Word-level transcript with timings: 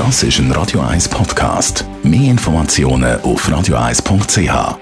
Das 0.00 0.22
ist 0.22 0.38
ein 0.38 0.50
Radio 0.52 0.80
1 0.80 1.10
Podcast. 1.10 1.84
Mehr 2.02 2.30
Informationen 2.30 3.20
auf 3.20 3.46
radio1.ch. 3.46 4.78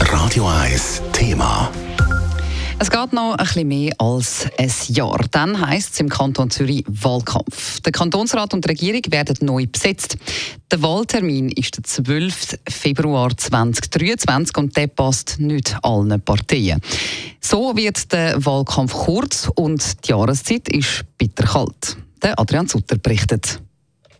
Radio 0.00 0.48
1 0.48 1.02
Thema. 1.12 1.70
Es 2.78 2.90
geht 2.90 3.12
noch 3.12 3.34
ein 3.34 3.44
bisschen 3.44 3.68
mehr 3.68 3.92
als 3.98 4.46
ein 4.58 4.72
Jahr. 4.88 5.22
Dann 5.32 5.60
heisst 5.60 5.92
es 5.92 6.00
im 6.00 6.08
Kanton 6.08 6.48
Zürich 6.48 6.82
Wahlkampf. 6.88 7.80
Der 7.80 7.92
Kantonsrat 7.92 8.54
und 8.54 8.64
die 8.64 8.70
Regierung 8.70 9.02
werden 9.10 9.36
neu 9.42 9.66
besetzt. 9.66 10.16
Der 10.70 10.80
Wahltermin 10.80 11.50
ist 11.50 11.76
der 11.76 11.84
12. 11.84 12.58
Februar 12.70 13.36
2023 13.36 14.56
und 14.56 14.74
der 14.78 14.86
passt 14.86 15.40
nicht 15.40 15.76
allen 15.82 16.18
Parteien. 16.22 16.80
So 17.52 17.76
wird 17.76 18.10
der 18.10 18.42
Wahlkampf 18.46 18.94
kurz 18.94 19.46
und 19.56 20.06
die 20.06 20.12
Jahreszeit 20.12 20.70
ist 20.70 21.04
bitterkalt. 21.18 21.98
Der 22.22 22.40
Adrian 22.40 22.66
Sutter 22.66 22.96
berichtet. 22.96 23.60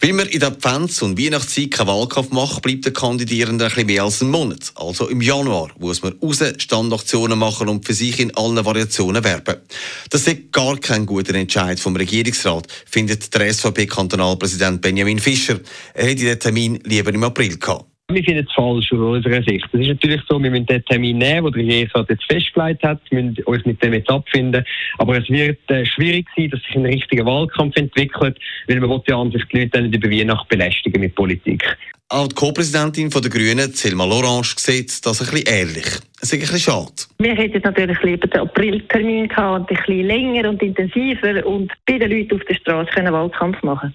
Weil 0.00 0.12
man 0.12 0.26
in 0.26 0.38
der 0.38 0.50
Advents- 0.50 1.00
und 1.00 1.18
Weihnachtszeit 1.18 1.70
keinen 1.70 1.86
Wahlkampf 1.86 2.30
macht, 2.30 2.60
bleibt 2.60 2.84
der 2.84 2.92
Kandidierende 2.92 3.70
ein 3.74 3.86
mehr 3.86 4.02
als 4.02 4.20
einen 4.20 4.32
Monat. 4.32 4.72
Also 4.74 5.08
im 5.08 5.22
Januar 5.22 5.70
muss 5.78 6.02
man 6.02 6.12
raus 6.22 6.44
Standaktionen 6.58 7.38
machen 7.38 7.70
und 7.70 7.86
für 7.86 7.94
sich 7.94 8.20
in 8.20 8.36
allen 8.36 8.62
Variationen 8.62 9.24
werben. 9.24 9.62
Das 10.10 10.26
ist 10.26 10.52
gar 10.52 10.76
kein 10.76 11.06
guter 11.06 11.34
Entscheid 11.34 11.80
vom 11.80 11.96
Regierungsrat, 11.96 12.66
findet 12.84 13.32
der 13.32 13.50
SVP-Kantonalpräsident 13.50 14.82
Benjamin 14.82 15.18
Fischer. 15.18 15.58
Er 15.94 16.04
hätte 16.04 16.24
den 16.24 16.38
Termin 16.38 16.80
lieber 16.84 17.14
im 17.14 17.24
April 17.24 17.56
gehabt. 17.56 17.91
Wir 18.14 18.24
finden 18.24 18.46
es 18.46 18.52
falsch 18.52 18.92
aus 18.92 18.98
unserer 18.98 19.42
Sicht. 19.42 19.66
Es 19.72 19.80
ist 19.80 19.88
natürlich 19.88 20.20
so, 20.28 20.42
wir 20.42 20.50
müssen 20.50 20.66
den 20.66 20.84
Termin 20.84 21.18
nehmen, 21.18 21.52
den 21.52 21.52
der 21.52 21.62
Regierungsrat 21.62 22.10
jetzt 22.10 22.24
festgelegt 22.24 22.82
hat, 22.82 23.00
wir 23.10 23.22
müssen 23.22 23.42
uns 23.44 23.64
mit 23.64 23.82
dem 23.82 23.94
jetzt 23.94 24.10
abfinden. 24.10 24.64
Aber 24.98 25.18
es 25.18 25.28
wird 25.30 25.58
äh, 25.70 25.86
schwierig 25.86 26.26
sein, 26.36 26.50
dass 26.50 26.62
sich 26.62 26.76
ein 26.76 26.86
richtiger 26.86 27.24
Wahlkampf 27.24 27.76
entwickelt, 27.76 28.38
weil 28.68 28.80
man 28.80 28.90
will 28.90 29.02
ja 29.08 29.20
an 29.20 29.30
sich 29.30 29.44
die 29.46 29.60
Leute 29.60 29.82
nicht 29.82 29.94
über 29.94 30.10
Weihnachten 30.10 30.48
belästigen 30.48 31.00
mit 31.00 31.14
Politik. 31.14 31.76
Auch 32.12 32.28
die 32.28 32.34
Co-Präsidentin 32.34 33.08
der 33.08 33.30
Grünen, 33.30 33.72
Selma 33.72 34.04
Lorange, 34.04 34.48
sieht 34.56 35.06
das 35.06 35.22
ein 35.22 35.30
bisschen 35.30 35.46
ähnlich. 35.46 35.86
Es 36.20 36.30
ist 36.30 36.34
ein 36.34 36.40
bisschen 36.40 36.58
schade. 36.60 36.92
Wir 37.18 37.34
hätten 37.34 37.62
natürlich 37.64 38.02
lieber 38.02 38.26
den 38.26 38.40
Apriltermin 38.40 39.28
gehabt, 39.28 39.70
ein 39.70 39.76
bisschen 39.76 40.06
länger 40.06 40.50
und 40.50 40.62
intensiver 40.62 41.46
und 41.46 41.72
bei 41.86 41.98
den 41.98 42.10
Leuten 42.10 42.34
auf 42.34 42.44
der 42.46 42.54
Straße 42.54 42.90
einen 42.96 43.14
Wahlkampf 43.14 43.62
machen 43.62 43.94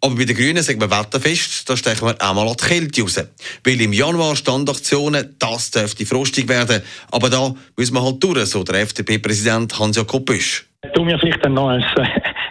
aber 0.00 0.14
bei 0.14 0.24
den 0.24 0.36
Grünen 0.36 0.62
sagen 0.62 0.80
wir 0.80 0.90
wetterfest, 0.90 1.68
da 1.68 1.76
stechen 1.76 2.06
wir 2.06 2.16
auch 2.20 2.34
mal 2.34 2.46
an 2.46 2.54
die 2.56 2.64
Kälte 2.64 3.02
raus. 3.02 3.18
Weil 3.64 3.80
im 3.80 3.92
Januar 3.92 4.36
Standaktionen, 4.36 5.34
das 5.38 5.70
dürfte 5.70 6.06
frostig 6.06 6.48
werden. 6.48 6.82
Aber 7.10 7.30
da 7.30 7.54
müssen 7.76 7.94
wir 7.94 8.04
halt 8.04 8.22
durch, 8.22 8.46
so 8.46 8.62
der 8.62 8.82
FDP-Präsident 8.82 9.78
Hans-Jakob 9.78 10.26
Büsch. 10.26 10.65
Du 10.94 11.04
mir 11.04 11.18
vielleicht 11.18 11.44
dann 11.44 11.54
noch 11.54 11.68
ein 11.68 11.84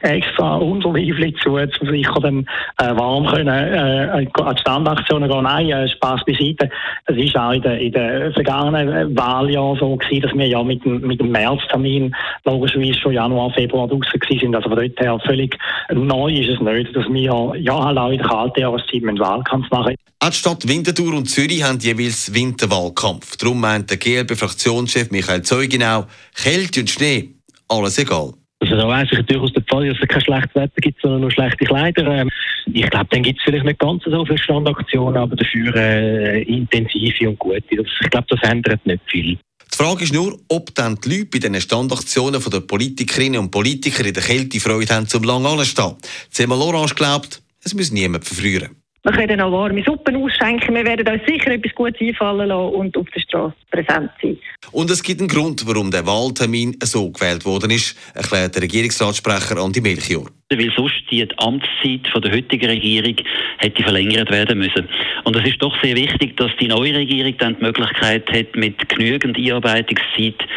extra 0.01 0.57
Unterliefli 0.57 1.33
zu, 1.41 1.55
um 1.55 1.89
sicher 1.89 2.19
dann 2.21 2.45
äh, 2.77 2.95
warm 2.95 3.25
können, 3.25 3.47
äh, 3.47 4.09
an 4.11 4.55
die 4.55 4.61
Standaktionen 4.61 5.29
gehen. 5.29 5.43
Nein, 5.43 5.69
äh, 5.69 5.87
Spaß 5.89 6.21
beiseite. 6.25 6.69
Es 7.05 7.17
ist 7.17 7.37
auch 7.37 7.51
in 7.51 7.61
den 7.61 7.79
in 7.79 7.91
der 7.91 8.31
vergangenen 8.33 9.15
Wahljahren 9.17 9.77
so 9.79 9.95
gewesen, 9.95 10.21
dass 10.21 10.33
wir 10.33 10.47
ja 10.47 10.63
mit 10.63 10.83
dem, 10.85 11.01
mit 11.01 11.19
dem 11.19 11.31
Märztermin 11.31 12.15
logischerweise 12.45 12.99
schon 12.99 13.13
Januar, 13.13 13.51
Februar 13.51 13.87
draußen 13.87 14.19
sind. 14.39 14.55
Also 14.55 14.69
von 14.69 14.77
dort 14.77 14.99
her 14.99 15.19
völlig 15.25 15.57
neu 15.93 16.33
ist 16.33 16.49
es 16.49 16.59
nicht, 16.59 16.95
dass 16.95 17.05
wir 17.07 17.53
ja 17.57 17.83
halt 17.83 17.97
auch 17.97 18.09
in 18.09 18.17
der 18.17 18.27
kalten 18.27 18.59
Jahreszeit 18.59 19.03
einen 19.03 19.19
Wahlkampf 19.19 19.69
machen. 19.71 19.95
Auch 20.19 20.29
die 20.29 20.35
Stadt 20.37 20.67
Winterthur 20.67 21.13
und 21.13 21.29
Zürich 21.29 21.63
haben 21.63 21.79
jeweils 21.79 22.33
Winterwahlkampf. 22.33 23.37
Darum 23.37 23.59
meint 23.59 23.89
der 23.89 23.97
GLB-Fraktionschef 23.97 25.11
Michael 25.11 25.43
Zeugenau, 25.43 26.05
Kälte 26.33 26.79
und 26.79 26.89
Schnee, 26.89 27.35
alles 27.67 27.97
egal. 27.97 28.33
Also 28.59 28.77
da 28.77 28.87
weiss 28.87 29.09
ich 29.11 29.19
durchaus 29.25 29.53
der 29.53 29.63
Fall, 29.67 29.87
dass 29.87 29.97
es 30.01 30.07
kein 30.07 30.21
schlechtes 30.21 30.55
Wetter 30.55 30.81
gibt, 30.81 31.01
sondern 31.01 31.21
nur 31.21 31.31
schlechte 31.31 31.65
Kleider. 31.65 32.07
Ähm, 32.07 32.29
ich 32.73 32.89
glaube, 32.89 33.07
dann 33.11 33.23
gibt 33.23 33.39
es 33.39 33.43
vielleicht 33.43 33.65
nicht 33.65 33.79
ganz 33.79 34.03
so 34.03 34.25
viele 34.25 34.37
Standaktionen, 34.37 35.17
aber 35.17 35.35
dafür 35.35 35.75
äh, 35.75 36.41
intensive 36.43 37.29
und 37.29 37.37
gute. 37.37 37.63
Ich 37.69 38.09
glaube, 38.09 38.27
das 38.29 38.49
ändert 38.49 38.85
nicht 38.85 39.01
viel. 39.07 39.37
Die 39.71 39.77
Frage 39.77 40.03
ist 40.05 40.13
nur, 40.13 40.39
ob 40.47 40.73
dann 40.73 40.97
die 41.03 41.09
Leute 41.09 41.25
bei 41.25 41.39
diesen 41.39 41.59
Standaktionen 41.59 42.41
der 42.41 42.59
Politikerinnen 42.61 43.41
und 43.41 43.51
Politiker 43.51 44.05
in 44.05 44.13
der 44.13 44.23
Kälte 44.23 44.59
Freude 44.59 44.95
haben, 44.95 45.07
zum 45.07 45.23
lang 45.23 45.45
anstehen. 45.45 45.95
Zemal 46.29 46.61
Orange 46.61 46.95
glaubt, 46.95 47.41
es 47.61 47.73
muss 47.73 47.91
niemand 47.91 48.23
verfrühen. 48.23 48.69
Wir 49.05 49.11
können 49.11 49.39
auch 49.39 49.51
warme 49.51 49.83
Suppen 49.83 50.15
ausschenken. 50.15 50.73
Wir 50.73 50.83
werden 50.83 51.07
uns 51.07 51.21
sicher 51.27 51.51
etwas 51.51 51.75
Gutes 51.75 52.01
einfallen 52.01 52.47
lassen 52.47 52.73
und 52.73 52.97
auf 52.97 53.05
der 53.13 53.19
Straße 53.19 53.53
präsent 53.69 54.09
sein. 54.19 54.35
Und 54.71 54.89
es 54.89 55.03
gibt 55.03 55.21
einen 55.21 55.29
Grund, 55.29 55.63
warum 55.67 55.91
der 55.91 56.07
Wahltermin 56.07 56.75
so 56.81 57.11
gewählt 57.11 57.45
worden 57.45 57.69
ist, 57.69 57.95
erklärt 58.15 58.55
der 58.55 58.63
Regierungsratssprecher 58.63 59.57
Andi 59.57 59.79
Melchior. 59.79 60.25
Weil 60.49 60.71
sonst 60.75 61.03
die 61.11 61.21
Amtszeit 61.37 62.07
von 62.11 62.23
der 62.23 62.31
heutigen 62.31 62.65
Regierung 62.67 63.15
hätte 63.59 63.83
verlängert 63.83 64.31
werden 64.31 64.57
müssen. 64.57 64.89
Und 65.23 65.35
es 65.35 65.49
ist 65.49 65.61
doch 65.61 65.79
sehr 65.83 65.95
wichtig, 65.95 66.35
dass 66.37 66.49
die 66.59 66.67
neue 66.67 66.95
Regierung 66.95 67.37
dann 67.37 67.57
die 67.57 67.63
Möglichkeit 67.63 68.27
hat, 68.31 68.55
mit 68.55 68.89
genügend 68.89 69.37
Einarbeitungszeit 69.37 70.47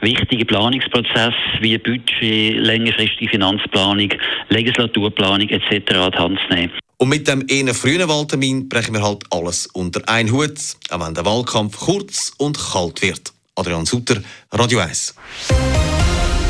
wichtige 0.00 0.46
Planungsprozesse 0.46 1.34
wie 1.60 1.76
Budget, 1.76 2.56
längerfristige 2.56 3.32
Finanzplanung, 3.32 4.14
Legislaturplanung 4.48 5.50
etc. 5.50 5.94
an 5.94 6.10
die 6.10 6.18
Hand 6.18 6.40
zu 6.48 6.54
nehmen. 6.54 6.72
Und 7.00 7.10
mit 7.10 7.28
dem 7.28 7.44
eher 7.46 7.72
frühen 7.74 8.08
Wahltermin 8.08 8.68
brechen 8.68 8.92
wir 8.92 9.02
halt 9.04 9.22
alles 9.30 9.68
unter 9.68 10.06
einen 10.08 10.32
Hut, 10.32 10.58
auch 10.90 11.00
wenn 11.00 11.14
der 11.14 11.24
Wahlkampf 11.24 11.78
kurz 11.78 12.32
und 12.38 12.58
kalt 12.58 13.02
wird. 13.02 13.32
Adrian 13.54 13.86
Sutter, 13.86 14.20
Radio 14.50 14.80
1. 14.80 15.14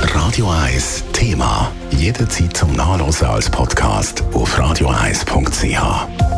Radio 0.00 0.50
1 0.50 1.04
Thema. 1.12 1.70
Jederzeit 1.90 2.56
zum 2.56 2.72
Nachlesen 2.72 3.26
als 3.26 3.50
Podcast 3.50 4.22
auf 4.32 4.58
radio1.ch. 4.58 6.37